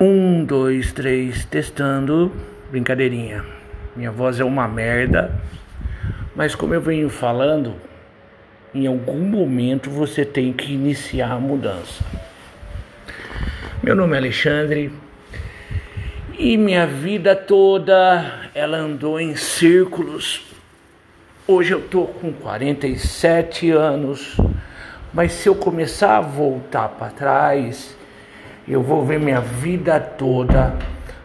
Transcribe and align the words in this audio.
Um, 0.00 0.44
dois, 0.44 0.92
três, 0.92 1.44
testando. 1.44 2.30
Brincadeirinha. 2.70 3.44
Minha 3.96 4.12
voz 4.12 4.38
é 4.38 4.44
uma 4.44 4.68
merda. 4.68 5.32
Mas 6.36 6.54
como 6.54 6.72
eu 6.72 6.80
venho 6.80 7.10
falando, 7.10 7.74
em 8.72 8.86
algum 8.86 9.18
momento 9.18 9.90
você 9.90 10.24
tem 10.24 10.52
que 10.52 10.72
iniciar 10.72 11.32
a 11.32 11.40
mudança. 11.40 12.04
Meu 13.82 13.96
nome 13.96 14.14
é 14.14 14.18
Alexandre 14.18 14.92
e 16.38 16.56
minha 16.56 16.86
vida 16.86 17.34
toda 17.34 18.50
ela 18.54 18.78
andou 18.78 19.18
em 19.18 19.34
círculos. 19.34 20.46
Hoje 21.44 21.72
eu 21.72 21.80
tô 21.80 22.04
com 22.04 22.32
47 22.32 23.72
anos, 23.72 24.36
mas 25.12 25.32
se 25.32 25.48
eu 25.48 25.56
começar 25.56 26.18
a 26.18 26.20
voltar 26.20 26.88
para 26.90 27.10
trás, 27.10 27.97
eu 28.68 28.82
vou 28.82 29.04
ver 29.04 29.18
minha 29.18 29.40
vida 29.40 29.98
toda 29.98 30.76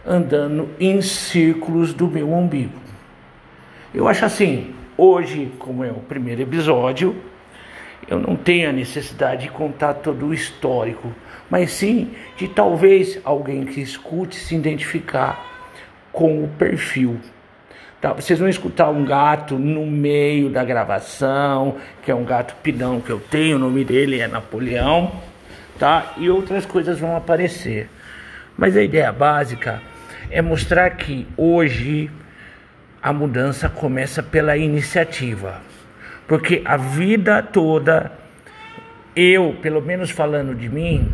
andando 0.06 0.70
em 0.80 1.00
círculos 1.02 1.92
do 1.92 2.08
meu 2.08 2.32
umbigo. 2.32 2.78
Eu 3.94 4.08
acho 4.08 4.24
assim, 4.24 4.74
hoje, 4.96 5.52
como 5.58 5.84
é 5.84 5.90
o 5.90 5.96
primeiro 5.96 6.42
episódio, 6.42 7.14
eu 8.08 8.18
não 8.18 8.34
tenho 8.34 8.68
a 8.68 8.72
necessidade 8.72 9.42
de 9.42 9.50
contar 9.50 9.94
todo 9.94 10.26
o 10.26 10.34
histórico, 10.34 11.12
mas 11.50 11.70
sim 11.70 12.10
de 12.36 12.48
talvez 12.48 13.18
alguém 13.24 13.64
que 13.64 13.80
escute 13.80 14.36
se 14.36 14.54
identificar 14.54 15.44
com 16.12 16.42
o 16.42 16.48
perfil. 16.48 17.18
Tá? 18.00 18.12
Vocês 18.12 18.38
vão 18.38 18.48
escutar 18.48 18.90
um 18.90 19.04
gato 19.04 19.58
no 19.58 19.86
meio 19.86 20.50
da 20.50 20.64
gravação, 20.64 21.76
que 22.02 22.10
é 22.10 22.14
um 22.14 22.24
gato 22.24 22.54
pidão 22.62 23.00
que 23.00 23.10
eu 23.10 23.20
tenho, 23.20 23.56
o 23.56 23.58
nome 23.58 23.84
dele 23.84 24.20
é 24.20 24.28
Napoleão 24.28 25.12
tá? 25.78 26.14
E 26.16 26.30
outras 26.30 26.64
coisas 26.66 26.98
vão 26.98 27.16
aparecer. 27.16 27.88
Mas 28.56 28.76
a 28.76 28.82
ideia 28.82 29.12
básica 29.12 29.82
é 30.30 30.40
mostrar 30.40 30.90
que 30.90 31.26
hoje 31.36 32.10
a 33.02 33.12
mudança 33.12 33.68
começa 33.68 34.22
pela 34.22 34.56
iniciativa. 34.56 35.60
Porque 36.26 36.62
a 36.64 36.76
vida 36.76 37.42
toda, 37.42 38.12
eu, 39.14 39.56
pelo 39.60 39.82
menos 39.82 40.10
falando 40.10 40.54
de 40.54 40.68
mim, 40.68 41.12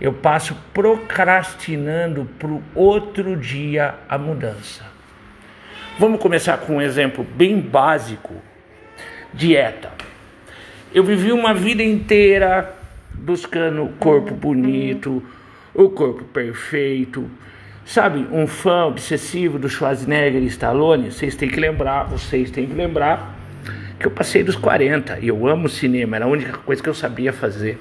eu 0.00 0.12
passo 0.12 0.56
procrastinando 0.72 2.28
para 2.38 2.48
o 2.48 2.62
outro 2.74 3.36
dia 3.36 3.94
a 4.08 4.16
mudança. 4.16 4.84
Vamos 5.98 6.20
começar 6.20 6.58
com 6.58 6.76
um 6.76 6.82
exemplo 6.82 7.24
bem 7.24 7.60
básico: 7.60 8.34
dieta. 9.32 9.90
Eu 10.94 11.04
vivi 11.04 11.32
uma 11.32 11.52
vida 11.52 11.82
inteira 11.82 12.74
buscando 13.18 13.84
o 13.84 13.88
corpo 13.94 14.34
bonito, 14.34 15.22
o 15.74 15.88
corpo 15.90 16.24
perfeito. 16.24 17.28
Sabe, 17.84 18.26
um 18.32 18.46
fã 18.46 18.86
obsessivo 18.86 19.58
do 19.58 19.68
Schwarzenegger 19.68 20.42
e 20.42 20.46
Stallone, 20.46 21.12
vocês 21.12 21.36
têm 21.36 21.48
que 21.48 21.60
lembrar, 21.60 22.04
vocês 22.04 22.50
têm 22.50 22.66
que 22.66 22.74
lembrar 22.74 23.36
que 23.98 24.06
eu 24.06 24.10
passei 24.10 24.42
dos 24.42 24.56
40 24.56 25.20
e 25.20 25.28
eu 25.28 25.46
amo 25.46 25.68
cinema, 25.68 26.16
era 26.16 26.24
a 26.24 26.28
única 26.28 26.58
coisa 26.58 26.82
que 26.82 26.88
eu 26.88 26.94
sabia 26.94 27.32
fazer. 27.32 27.78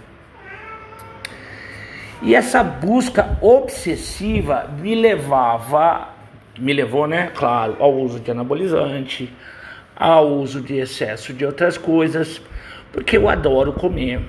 E 2.22 2.34
essa 2.34 2.64
busca 2.64 3.38
obsessiva 3.42 4.70
me 4.80 4.96
levava, 4.96 6.10
me 6.58 6.72
levou, 6.72 7.08
né, 7.08 7.32
claro, 7.36 7.76
ao 7.80 7.94
uso 7.94 8.20
de 8.20 8.32
anabolizante, 8.32 9.32
ao 9.96 10.28
uso 10.28 10.62
de 10.62 10.76
excesso 10.76 11.34
de 11.34 11.46
outras 11.46 11.78
coisas, 11.78 12.42
porque 12.92 13.18
eu 13.18 13.30
adoro 13.30 13.74
comer. 13.74 14.22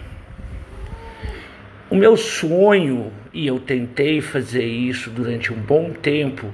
O 1.88 1.94
meu 1.94 2.16
sonho, 2.16 3.12
e 3.32 3.46
eu 3.46 3.60
tentei 3.60 4.20
fazer 4.20 4.64
isso 4.64 5.08
durante 5.08 5.52
um 5.52 5.56
bom 5.56 5.92
tempo, 5.92 6.52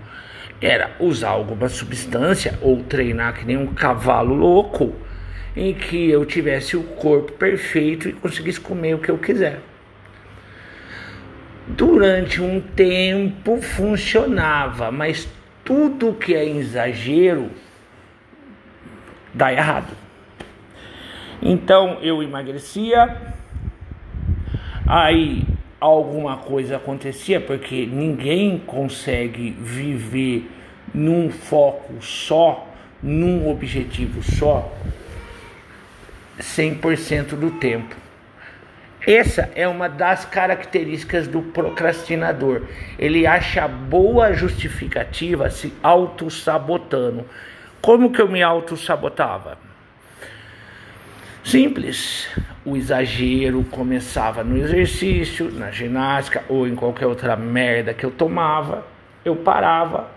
era 0.60 0.90
usar 1.00 1.30
alguma 1.30 1.68
substância 1.68 2.58
ou 2.60 2.82
treinar 2.84 3.34
que 3.34 3.44
nem 3.44 3.56
um 3.56 3.68
cavalo 3.68 4.34
louco, 4.34 4.94
em 5.56 5.72
que 5.72 6.10
eu 6.10 6.24
tivesse 6.26 6.76
o 6.76 6.82
corpo 6.82 7.32
perfeito 7.32 8.08
e 8.08 8.12
conseguisse 8.12 8.60
comer 8.60 8.94
o 8.94 8.98
que 8.98 9.10
eu 9.10 9.18
quiser. 9.18 9.60
Durante 11.66 12.42
um 12.42 12.60
tempo 12.60 13.60
funcionava, 13.62 14.90
mas 14.90 15.26
tudo 15.64 16.12
que 16.12 16.34
é 16.34 16.44
exagero 16.44 17.50
dá 19.32 19.52
errado. 19.52 19.96
Então 21.40 21.98
eu 22.02 22.22
emagrecia, 22.22 23.34
Aí 24.94 25.42
alguma 25.80 26.36
coisa 26.36 26.76
acontecia, 26.76 27.40
porque 27.40 27.86
ninguém 27.86 28.58
consegue 28.58 29.50
viver 29.52 30.50
num 30.92 31.30
foco 31.30 31.94
só, 32.02 32.68
num 33.02 33.50
objetivo 33.50 34.22
só, 34.22 34.70
100% 36.38 37.28
do 37.28 37.52
tempo. 37.52 37.96
Essa 39.06 39.50
é 39.54 39.66
uma 39.66 39.88
das 39.88 40.26
características 40.26 41.26
do 41.26 41.40
procrastinador. 41.40 42.60
Ele 42.98 43.26
acha 43.26 43.66
boa 43.66 44.34
justificativa 44.34 45.48
se 45.48 45.72
auto-sabotando. 45.82 47.24
Como 47.80 48.12
que 48.12 48.20
eu 48.20 48.28
me 48.28 48.42
auto-sabotava? 48.42 49.56
Simples. 51.44 52.28
O 52.64 52.76
exagero 52.76 53.64
começava 53.64 54.44
no 54.44 54.56
exercício, 54.56 55.50
na 55.50 55.70
ginástica 55.70 56.44
ou 56.48 56.66
em 56.66 56.76
qualquer 56.76 57.06
outra 57.06 57.36
merda 57.36 57.92
que 57.92 58.04
eu 58.04 58.10
tomava. 58.10 58.86
Eu 59.24 59.36
parava 59.36 60.08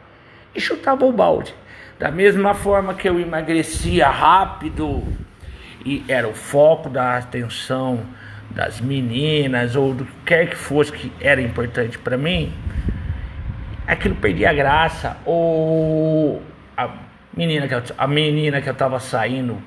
e 0.53 0.61
chutava 0.61 1.05
o 1.05 1.11
balde. 1.11 1.53
Da 1.97 2.11
mesma 2.11 2.53
forma 2.53 2.93
que 2.93 3.09
eu 3.09 3.19
emagrecia 3.19 4.07
rápido 4.07 5.03
e 5.85 6.03
era 6.07 6.27
o 6.27 6.33
foco 6.33 6.89
da 6.89 7.17
atenção 7.17 8.01
das 8.49 8.79
meninas 8.79 9.75
ou 9.75 9.93
do 9.93 10.05
que 10.05 10.11
quer 10.25 10.49
que 10.49 10.55
fosse 10.55 10.91
que 10.91 11.11
era 11.19 11.41
importante 11.41 11.97
para 11.97 12.17
mim, 12.17 12.53
aquilo 13.87 14.15
perdia 14.15 14.53
graça 14.53 15.17
ou 15.25 16.41
a 16.77 16.89
menina 17.35 17.67
que 17.67 17.73
eu, 17.73 17.83
a 17.97 18.07
menina 18.07 18.61
que 18.61 18.69
eu 18.69 18.73
tava 18.73 18.99
saindo 18.99 19.61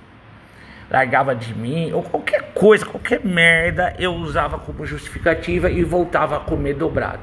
largava 0.90 1.34
de 1.34 1.54
mim, 1.54 1.92
ou 1.92 2.02
qualquer 2.02 2.52
coisa, 2.54 2.84
qualquer 2.84 3.24
merda, 3.24 3.94
eu 3.98 4.14
usava 4.14 4.58
como 4.58 4.86
justificativa 4.86 5.70
e 5.70 5.84
voltava 5.84 6.36
a 6.36 6.40
comer 6.40 6.74
dobrado. 6.74 7.20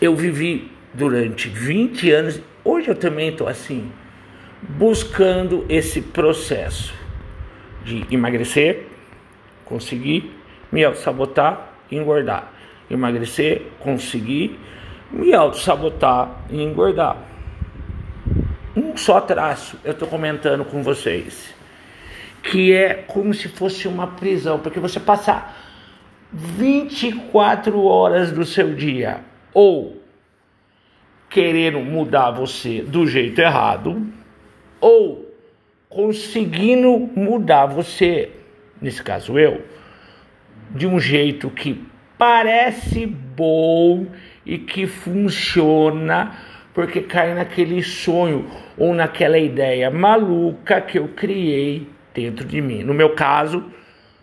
Eu 0.00 0.14
vivi 0.14 0.70
durante 0.92 1.48
20 1.48 2.10
anos, 2.10 2.40
hoje 2.64 2.88
eu 2.88 2.94
também 2.94 3.30
estou 3.30 3.48
assim, 3.48 3.90
buscando 4.62 5.64
esse 5.68 6.02
processo 6.02 6.94
de 7.84 8.06
emagrecer, 8.10 8.86
conseguir 9.64 10.36
me 10.70 10.84
auto-sabotar 10.84 11.70
e 11.90 11.96
engordar. 11.96 12.52
Emagrecer, 12.90 13.62
conseguir 13.78 14.58
me 15.10 15.32
auto-sabotar 15.32 16.44
e 16.50 16.62
engordar. 16.62 17.16
Um 18.76 18.96
só 18.96 19.20
traço 19.20 19.78
eu 19.84 19.92
estou 19.92 20.06
comentando 20.06 20.64
com 20.64 20.82
vocês 20.82 21.54
que 22.42 22.72
é 22.72 22.94
como 22.94 23.34
se 23.34 23.48
fosse 23.48 23.86
uma 23.86 24.06
prisão, 24.06 24.58
porque 24.58 24.80
você 24.80 24.98
passa 24.98 25.54
24 26.32 27.82
horas 27.84 28.32
do 28.32 28.44
seu 28.44 28.74
dia 28.74 29.20
ou 29.52 30.00
querendo 31.28 31.80
mudar 31.80 32.32
você 32.32 32.82
do 32.82 33.06
jeito 33.06 33.40
errado, 33.40 34.04
ou 34.80 35.32
conseguindo 35.88 37.10
mudar 37.14 37.66
você, 37.66 38.30
nesse 38.80 39.02
caso 39.02 39.38
eu, 39.38 39.64
de 40.70 40.86
um 40.86 40.98
jeito 40.98 41.48
que 41.50 41.84
parece 42.18 43.06
bom 43.06 44.06
e 44.44 44.58
que 44.58 44.86
funciona, 44.86 46.36
porque 46.74 47.00
cai 47.00 47.34
naquele 47.34 47.82
sonho 47.82 48.46
ou 48.76 48.94
naquela 48.94 49.38
ideia 49.38 49.90
maluca 49.90 50.80
que 50.80 50.98
eu 50.98 51.08
criei 51.08 51.88
dentro 52.14 52.44
de 52.44 52.60
mim. 52.60 52.82
No 52.82 52.94
meu 52.94 53.10
caso, 53.10 53.64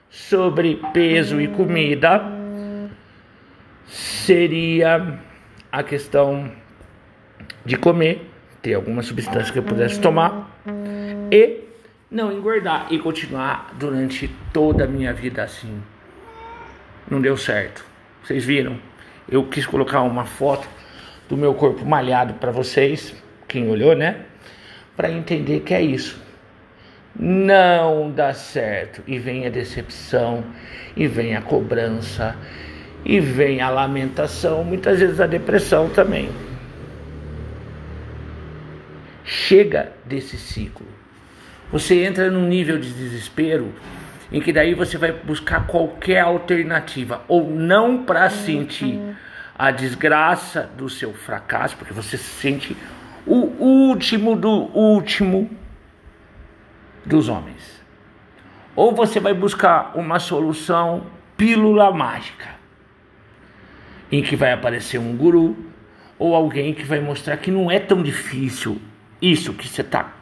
sobre 0.09 0.79
peso 0.93 1.39
e 1.39 1.47
comida, 1.47 2.23
seria 3.85 5.19
a 5.71 5.83
questão 5.83 6.51
de 7.65 7.77
comer, 7.77 8.29
ter 8.61 8.73
alguma 8.73 9.01
substância 9.01 9.51
que 9.51 9.59
eu 9.59 9.63
pudesse 9.63 9.99
tomar 9.99 10.59
e 11.31 11.61
não 12.09 12.31
engordar 12.31 12.87
e 12.89 12.99
continuar 12.99 13.73
durante 13.77 14.29
toda 14.53 14.85
a 14.85 14.87
minha 14.87 15.13
vida 15.13 15.43
assim. 15.43 15.81
Não 17.09 17.21
deu 17.21 17.37
certo. 17.37 17.85
Vocês 18.23 18.43
viram? 18.43 18.77
Eu 19.29 19.43
quis 19.45 19.65
colocar 19.65 20.01
uma 20.01 20.25
foto 20.25 20.67
do 21.29 21.35
meu 21.35 21.53
corpo 21.53 21.85
malhado 21.85 22.35
para 22.35 22.51
vocês, 22.51 23.13
quem 23.47 23.69
olhou, 23.69 23.93
né? 23.95 24.21
Para 24.95 25.11
entender 25.11 25.59
que 25.61 25.73
é 25.73 25.81
isso 25.81 26.26
não 27.19 28.11
dá 28.11 28.33
certo. 28.33 29.01
E 29.07 29.17
vem 29.17 29.45
a 29.45 29.49
decepção, 29.49 30.43
e 30.95 31.07
vem 31.07 31.35
a 31.35 31.41
cobrança, 31.41 32.35
e 33.03 33.19
vem 33.19 33.61
a 33.61 33.69
lamentação, 33.69 34.63
muitas 34.63 34.99
vezes 34.99 35.19
a 35.19 35.27
depressão 35.27 35.89
também. 35.89 36.29
Chega 39.23 39.91
desse 40.05 40.37
ciclo. 40.37 40.87
Você 41.71 42.03
entra 42.03 42.31
num 42.31 42.47
nível 42.47 42.77
de 42.77 42.93
desespero 42.93 43.73
em 44.31 44.41
que 44.41 44.53
daí 44.53 44.73
você 44.73 44.97
vai 44.97 45.11
buscar 45.11 45.67
qualquer 45.67 46.21
alternativa, 46.21 47.21
ou 47.27 47.49
não 47.49 48.03
para 48.03 48.29
sentir 48.29 48.99
a 49.57 49.71
desgraça 49.71 50.69
do 50.77 50.89
seu 50.89 51.13
fracasso, 51.13 51.77
porque 51.77 51.93
você 51.93 52.17
se 52.17 52.23
sente 52.23 52.77
o 53.25 53.35
último 53.59 54.35
do 54.35 54.49
último 54.77 55.49
dos 57.07 57.30
homens. 57.30 57.81
Ou 58.75 58.94
você 58.94 59.19
vai 59.19 59.33
buscar 59.33 59.94
uma 59.95 60.19
solução 60.19 61.07
pílula 61.36 61.92
mágica, 61.92 62.50
em 64.12 64.21
que 64.21 64.36
vai 64.36 64.51
aparecer 64.51 65.00
um 65.00 65.15
guru 65.15 65.57
ou 66.19 66.36
alguém 66.36 66.74
que 66.74 66.83
vai 66.83 67.00
mostrar 67.00 67.38
que 67.38 67.51
não 67.51 67.71
é 67.71 67.80
tão 67.80 68.04
difícil 68.04 68.80
isso 69.21 69.54
que 69.54 69.68
você 69.68 69.81
está 69.81 70.18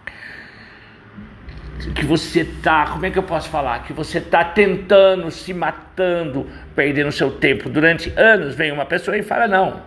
que 1.94 2.06
você 2.06 2.46
tá, 2.46 2.88
como 2.88 3.06
é 3.06 3.12
que 3.12 3.20
eu 3.20 3.24
posso 3.24 3.50
falar? 3.50 3.84
Que 3.84 3.94
você 3.94 4.22
tá 4.22 4.44
tentando, 4.44 5.30
se 5.30 5.54
matando, 5.54 6.50
perdendo 6.76 7.12
seu 7.12 7.32
tempo 7.32 7.70
durante 7.70 8.12
anos, 8.18 8.56
vem 8.56 8.72
uma 8.72 8.86
pessoa 8.86 9.18
e 9.18 9.24
fala: 9.24 9.48
"Não. 9.48 9.82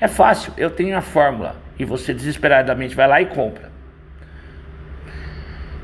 É 0.00 0.06
fácil, 0.06 0.52
eu 0.56 0.70
tenho 0.70 0.96
a 0.96 1.00
fórmula". 1.00 1.56
E 1.78 1.84
você 1.84 2.12
desesperadamente 2.12 2.94
vai 2.94 3.08
lá 3.08 3.22
e 3.22 3.26
compra. 3.26 3.70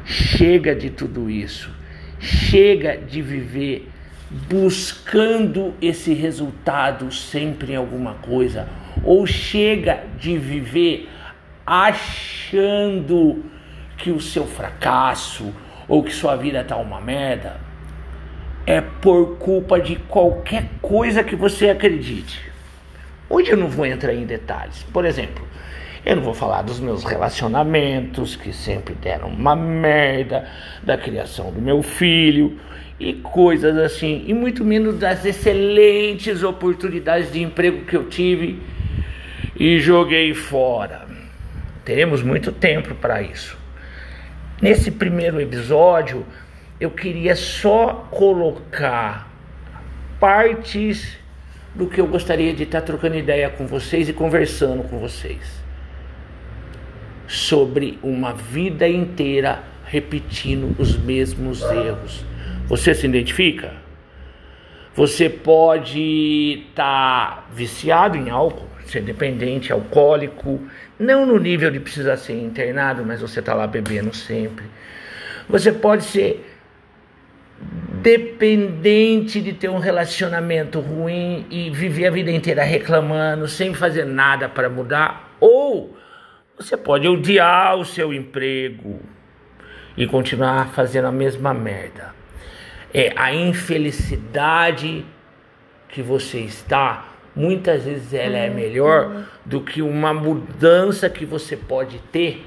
Chega 0.05 0.75
de 0.75 0.91
tudo 0.91 1.31
isso. 1.31 1.71
Chega 2.19 2.97
de 2.97 3.21
viver 3.23 3.91
buscando 4.49 5.75
esse 5.81 6.13
resultado 6.13 7.13
sempre 7.13 7.73
em 7.73 7.77
alguma 7.77 8.15
coisa, 8.15 8.69
ou 9.03 9.27
chega 9.27 10.05
de 10.19 10.37
viver 10.37 11.09
achando 11.67 13.45
que 13.97 14.11
o 14.11 14.21
seu 14.21 14.47
fracasso 14.47 15.53
ou 15.87 16.03
que 16.03 16.13
sua 16.13 16.37
vida 16.37 16.61
está 16.61 16.77
uma 16.77 17.01
merda 17.01 17.61
é 18.67 18.81
por 18.81 19.37
culpa 19.37 19.79
de 19.79 19.97
qualquer 19.97 20.69
coisa 20.81 21.23
que 21.23 21.37
você 21.37 21.69
acredite. 21.69 22.41
Hoje 23.29 23.51
eu 23.51 23.57
não 23.57 23.69
vou 23.69 23.85
entrar 23.85 24.15
em 24.15 24.25
detalhes. 24.25 24.83
Por 24.85 25.05
exemplo, 25.05 25.47
eu 26.05 26.17
não 26.17 26.23
vou 26.23 26.35
falar 26.35 26.61
dos 26.61 26.81
meus 26.81 27.03
relacionamentos 27.03 28.37
que 28.37 28.53
sempre 28.53 28.95
deram 28.95 29.29
uma 29.29 29.57
merda, 29.57 30.47
da 30.83 30.99
criação 30.99 31.51
do 31.51 31.63
meu 31.63 31.83
filho 31.83 32.59
e 33.01 33.15
coisas 33.15 33.75
assim, 33.79 34.23
e 34.27 34.35
muito 34.35 34.63
menos 34.65 34.99
das 34.99 35.25
excelentes 35.25 36.43
oportunidades 36.43 37.33
de 37.33 37.43
emprego 37.43 37.87
que 37.87 37.97
eu 37.97 38.07
tive 38.07 38.63
e 39.57 39.79
joguei 39.79 40.35
fora. 40.35 41.07
Teremos 41.87 42.23
muito 42.23 42.53
tempo 42.53 42.95
para 42.95 43.23
isso. 43.23 43.57
Nesse 44.61 44.91
primeiro 44.91 45.41
episódio, 45.41 46.27
eu 46.79 46.91
queria 46.91 47.35
só 47.35 48.07
colocar 48.11 49.33
partes 50.21 51.17
do 51.75 51.87
que 51.87 52.01
eu 52.01 52.07
gostaria 52.07 52.53
de 52.53 52.65
estar 52.65 52.83
trocando 52.83 53.17
ideia 53.17 53.49
com 53.49 53.67
vocês 53.67 54.07
e 54.09 54.13
conversando 54.13 54.83
com 54.85 54.99
vocês 54.99 55.64
sobre 57.35 57.99
uma 58.03 58.33
vida 58.33 58.89
inteira 58.89 59.63
repetindo 59.85 60.75
os 60.79 60.97
mesmos 60.97 61.63
erros. 61.63 62.25
Você 62.67 62.95
se 62.95 63.07
identifica? 63.07 63.73
Você 64.95 65.29
pode 65.29 66.65
estar 66.69 67.37
tá 67.37 67.45
viciado 67.53 68.17
em 68.17 68.31
álcool, 68.31 68.69
ser 68.87 69.03
dependente, 69.03 69.73
alcoólico, 69.73 70.61
não 70.99 71.27
no 71.27 71.39
nível 71.39 71.71
de 71.71 71.81
precisar 71.81 72.17
ser 72.17 72.41
internado, 72.41 73.05
mas 73.05 73.21
você 73.21 73.41
está 73.41 73.53
lá 73.55 73.67
bebendo 73.67 74.15
sempre. 74.15 74.65
Você 75.49 75.73
pode 75.73 76.05
ser 76.05 76.49
dependente 78.01 79.41
de 79.41 79.53
ter 79.53 79.69
um 79.69 79.79
relacionamento 79.79 80.79
ruim 80.79 81.47
e 81.51 81.71
viver 81.71 82.07
a 82.07 82.11
vida 82.11 82.31
inteira 82.31 82.63
reclamando, 82.63 83.49
sem 83.49 83.75
fazer 83.75 84.05
nada 84.05 84.49
para 84.49 84.69
mudar, 84.69 85.37
ou 85.41 85.97
você 86.57 86.77
pode 86.77 87.09
odiar 87.09 87.77
o 87.77 87.85
seu 87.85 88.13
emprego 88.13 89.01
e 89.97 90.07
continuar 90.07 90.69
fazendo 90.73 91.07
a 91.07 91.13
mesma 91.13 91.53
merda. 91.53 92.15
É 92.93 93.13
a 93.17 93.35
infelicidade 93.35 95.05
que 95.89 96.01
você 96.01 96.41
está 96.41 97.15
muitas 97.35 97.85
vezes 97.85 98.15
ela 98.15 98.37
é 98.37 98.49
melhor 98.49 99.27
do 99.45 99.61
que 99.61 99.83
uma 99.83 100.15
mudança 100.15 101.11
que 101.11 101.25
você 101.25 101.57
pode 101.57 101.99
ter 102.13 102.47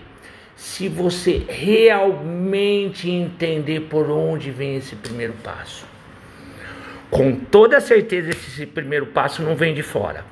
se 0.56 0.88
você 0.88 1.44
realmente 1.48 3.10
entender 3.10 3.82
por 3.82 4.10
onde 4.10 4.50
vem 4.50 4.78
esse 4.78 4.96
primeiro 4.96 5.34
passo. 5.44 5.86
Com 7.12 7.36
toda 7.36 7.80
certeza, 7.80 8.30
esse 8.30 8.66
primeiro 8.66 9.08
passo 9.08 9.42
não 9.44 9.56
vem 9.56 9.74
de 9.74 9.84
fora. 9.84 10.26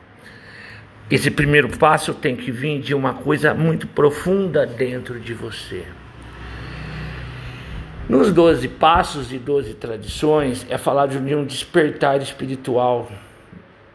Esse 1.09 1.29
primeiro 1.29 1.69
passo 1.69 2.13
tem 2.13 2.35
que 2.35 2.51
vir 2.51 2.81
de 2.81 2.93
uma 2.93 3.13
coisa 3.13 3.53
muito 3.53 3.87
profunda 3.87 4.65
dentro 4.65 5.19
de 5.19 5.33
você. 5.33 5.85
Nos 8.09 8.31
12 8.31 8.67
passos 8.67 9.31
e 9.31 9.37
12 9.37 9.75
tradições 9.75 10.65
é 10.69 10.77
falado 10.77 11.19
de 11.19 11.35
um 11.35 11.45
despertar 11.45 12.21
espiritual 12.21 13.11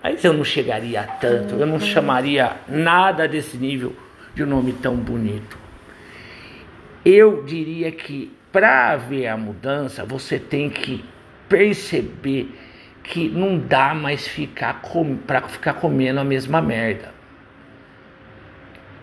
mas 0.03 0.25
eu 0.25 0.33
não 0.33 0.45
chegaria 0.45 1.03
a 1.03 1.07
tanto, 1.07 1.55
eu 1.57 1.67
não 1.67 1.79
chamaria 1.79 2.57
nada 2.67 3.29
desse 3.29 3.57
nível 3.57 3.95
de 4.35 4.43
um 4.43 4.47
nome 4.47 4.73
tão 4.73 4.97
bonito. 4.97 5.59
Eu 7.05 7.45
diria 7.45 7.93
que 7.93 8.33
para 8.51 8.93
haver 8.93 9.27
a 9.27 9.37
mudança, 9.37 10.05
você 10.05 10.39
tem 10.39 10.71
que 10.71 11.05
perceber 11.49 12.49
que 13.03 13.29
não 13.29 13.59
dá 13.59 13.95
mais 13.95 14.27
ficar 14.27 14.83
com, 14.83 15.17
para 15.17 15.43
ficar 15.43 15.75
comendo 15.75 16.21
a 16.21 16.25
mesma 16.25 16.61
merda. 16.61 17.13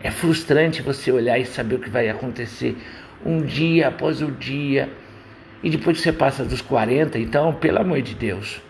É 0.02 0.12
frustrante 0.12 0.82
você 0.82 1.12
olhar 1.12 1.40
e 1.40 1.46
saber 1.46 1.76
o 1.76 1.80
que 1.80 1.90
vai 1.90 2.08
acontecer 2.10 2.78
um 3.26 3.42
dia 3.42 3.88
após 3.88 4.22
o 4.22 4.32
dia. 4.32 4.90
E 5.64 5.70
depois 5.70 5.98
que 5.98 6.04
você 6.04 6.14
passa 6.14 6.46
dos 6.46 6.62
40, 6.62 7.18
então, 7.18 7.54
pelo 7.54 7.80
amor 7.80 8.02
de 8.02 8.14
Deus, 8.14 8.62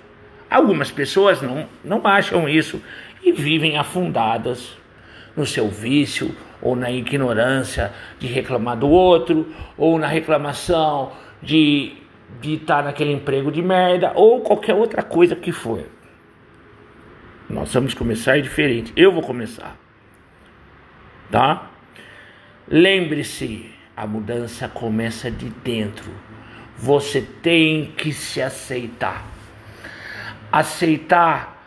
Algumas 0.49 0.89
pessoas 0.89 1.41
não, 1.41 1.67
não 1.83 2.05
acham 2.07 2.47
isso 2.47 2.81
e 3.21 3.33
vivem 3.33 3.77
afundadas 3.77 4.77
no 5.35 5.45
seu 5.45 5.67
vício 5.67 6.33
ou 6.61 6.75
na 6.75 6.89
ignorância 6.89 7.91
de 8.17 8.27
reclamar 8.27 8.77
do 8.77 8.89
outro 8.89 9.53
ou 9.77 9.99
na 9.99 10.07
reclamação 10.07 11.11
de 11.43 11.93
de 12.39 12.55
estar 12.55 12.83
naquele 12.83 13.11
emprego 13.11 13.51
de 13.51 13.61
merda 13.61 14.11
ou 14.15 14.41
qualquer 14.41 14.73
outra 14.73 15.01
coisa 15.01 15.35
que 15.35 15.51
for. 15.51 15.83
Nós 17.49 17.73
vamos 17.73 17.93
começar 17.93 18.41
diferente. 18.41 18.91
Eu 18.95 19.11
vou 19.11 19.21
começar. 19.21 19.77
Tá? 21.31 21.71
Lembre-se, 22.67 23.71
a 23.95 24.05
mudança 24.05 24.67
começa 24.67 25.31
de 25.31 25.49
dentro. 25.49 26.11
Você 26.77 27.21
tem 27.21 27.93
que 27.97 28.11
se 28.11 28.41
aceitar 28.41 29.37
aceitar 30.51 31.57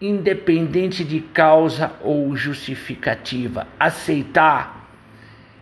independente 0.00 1.02
de 1.04 1.20
causa 1.20 1.92
ou 2.02 2.36
justificativa, 2.36 3.66
aceitar 3.78 4.90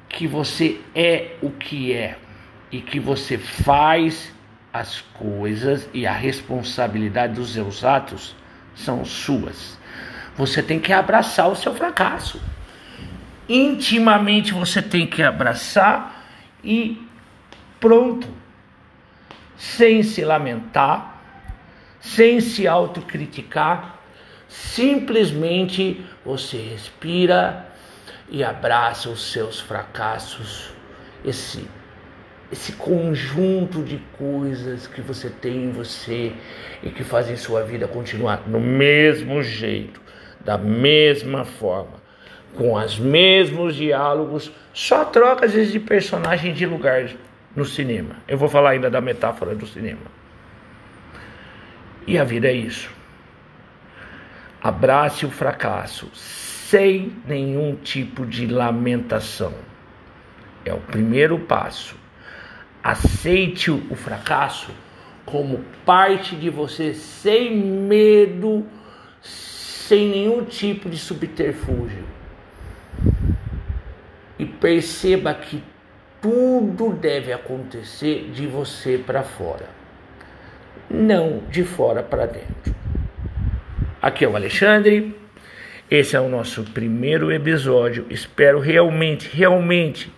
que 0.08 0.26
você 0.26 0.80
é 0.94 1.36
o 1.40 1.50
que 1.50 1.92
é 1.92 2.18
e 2.70 2.80
que 2.80 2.98
você 2.98 3.38
faz 3.38 4.33
as 4.74 5.00
coisas 5.00 5.88
e 5.94 6.04
a 6.04 6.12
responsabilidade 6.12 7.34
dos 7.34 7.52
seus 7.52 7.84
atos 7.84 8.34
são 8.74 9.04
suas. 9.04 9.78
Você 10.36 10.60
tem 10.64 10.80
que 10.80 10.92
abraçar 10.92 11.48
o 11.48 11.54
seu 11.54 11.72
fracasso. 11.72 12.42
Intimamente 13.48 14.52
você 14.52 14.82
tem 14.82 15.06
que 15.06 15.22
abraçar 15.22 16.24
e 16.64 17.00
pronto. 17.78 18.26
Sem 19.56 20.02
se 20.02 20.24
lamentar, 20.24 21.22
sem 22.00 22.40
se 22.40 22.66
autocriticar, 22.66 24.00
simplesmente 24.48 26.04
você 26.24 26.56
respira 26.56 27.72
e 28.28 28.42
abraça 28.42 29.08
os 29.08 29.30
seus 29.30 29.60
fracassos, 29.60 30.70
esse 31.24 31.64
esse 32.52 32.72
conjunto 32.72 33.82
de 33.82 33.98
coisas 34.18 34.86
que 34.86 35.00
você 35.00 35.30
tem 35.30 35.64
em 35.64 35.72
você 35.72 36.32
e 36.82 36.90
que 36.90 37.02
fazem 37.02 37.36
sua 37.36 37.62
vida 37.62 37.88
continuar 37.88 38.42
no 38.46 38.60
mesmo 38.60 39.42
jeito, 39.42 40.00
da 40.44 40.58
mesma 40.58 41.44
forma, 41.44 42.02
com 42.54 42.74
os 42.74 42.98
mesmos 42.98 43.74
diálogos, 43.74 44.52
só 44.72 45.04
troca 45.04 45.46
às 45.46 45.52
vezes 45.52 45.72
de 45.72 45.80
personagem 45.80 46.52
de 46.52 46.66
lugar 46.66 47.08
no 47.56 47.64
cinema. 47.64 48.16
Eu 48.28 48.38
vou 48.38 48.48
falar 48.48 48.70
ainda 48.70 48.90
da 48.90 49.00
metáfora 49.00 49.54
do 49.54 49.66
cinema. 49.66 50.02
E 52.06 52.18
a 52.18 52.24
vida 52.24 52.48
é 52.48 52.52
isso. 52.52 52.90
Abrace 54.62 55.26
o 55.26 55.30
fracasso 55.30 56.08
sem 56.14 57.12
nenhum 57.26 57.76
tipo 57.76 58.26
de 58.26 58.46
lamentação. 58.46 59.54
É 60.64 60.72
o 60.72 60.80
primeiro 60.80 61.38
passo. 61.38 62.03
Aceite 62.84 63.70
o 63.70 63.96
fracasso 63.96 64.70
como 65.24 65.64
parte 65.86 66.36
de 66.36 66.50
você, 66.50 66.92
sem 66.92 67.56
medo, 67.56 68.66
sem 69.22 70.06
nenhum 70.10 70.44
tipo 70.44 70.90
de 70.90 70.98
subterfúgio. 70.98 72.04
E 74.38 74.44
perceba 74.44 75.32
que 75.32 75.62
tudo 76.20 76.90
deve 76.92 77.32
acontecer 77.32 78.30
de 78.34 78.46
você 78.46 78.98
para 78.98 79.22
fora, 79.22 79.66
não 80.90 81.42
de 81.50 81.64
fora 81.64 82.02
para 82.02 82.26
dentro. 82.26 82.74
Aqui 84.02 84.26
é 84.26 84.28
o 84.28 84.36
Alexandre. 84.36 85.18
Esse 85.90 86.16
é 86.16 86.20
o 86.20 86.28
nosso 86.28 86.64
primeiro 86.64 87.32
episódio. 87.32 88.06
Espero 88.10 88.60
realmente, 88.60 89.30
realmente 89.32 90.12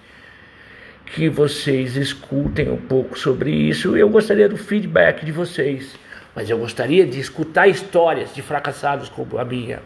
que 1.06 1.28
vocês 1.28 1.96
escutem 1.96 2.68
um 2.68 2.76
pouco 2.76 3.18
sobre 3.18 3.50
isso. 3.50 3.96
Eu 3.96 4.08
gostaria 4.08 4.48
do 4.48 4.56
feedback 4.56 5.24
de 5.24 5.32
vocês, 5.32 5.96
mas 6.34 6.50
eu 6.50 6.58
gostaria 6.58 7.06
de 7.06 7.20
escutar 7.20 7.68
histórias 7.68 8.34
de 8.34 8.42
fracassados 8.42 9.08
como 9.08 9.38
a 9.38 9.44
minha, 9.44 9.80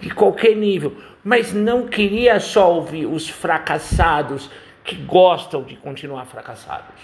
de 0.00 0.10
qualquer 0.10 0.54
nível. 0.54 0.96
Mas 1.22 1.52
não 1.52 1.88
queria 1.88 2.38
só 2.38 2.72
ouvir 2.72 3.06
os 3.06 3.28
fracassados 3.28 4.48
que 4.84 4.94
gostam 4.94 5.62
de 5.62 5.76
continuar 5.76 6.26
fracassados, 6.26 7.00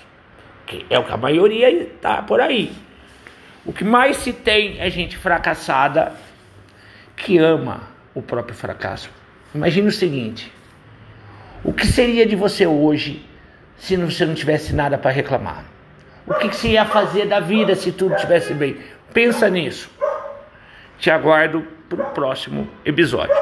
que 0.67 0.87
é 0.89 0.99
o 0.99 1.05
que 1.05 1.13
a 1.13 1.17
maioria 1.17 1.71
está 1.71 2.23
por 2.23 2.41
aí. 2.41 2.73
O 3.67 3.73
que 3.73 3.85
mais 3.85 4.19
se 4.19 4.33
tem 4.33 4.81
é 4.81 4.89
gente 4.89 5.17
fracassada 5.17 6.13
que 7.17 7.37
ama 7.37 7.83
o 8.15 8.23
próprio 8.23 8.55
fracasso. 8.55 9.11
Imagine 9.55 9.89
o 9.89 9.93
seguinte: 9.93 10.53
o 11.65 11.73
que 11.73 11.87
seria 11.87 12.25
de 12.25 12.37
você 12.37 12.67
hoje 12.67 13.30
se 13.81 13.97
você 13.97 14.25
não 14.25 14.35
tivesse 14.35 14.75
nada 14.75 14.97
para 14.97 15.11
reclamar? 15.11 15.65
O 16.27 16.35
que 16.35 16.55
você 16.55 16.69
ia 16.69 16.85
fazer 16.85 17.27
da 17.27 17.41
vida 17.41 17.75
se 17.75 17.91
tudo 17.91 18.15
estivesse 18.15 18.55
bem? 18.55 18.77
Pensa 19.13 19.49
nisso. 19.49 19.91
Te 20.99 21.11
aguardo 21.11 21.67
para 21.89 22.03
o 22.03 22.11
próximo 22.11 22.69
episódio. 22.85 23.35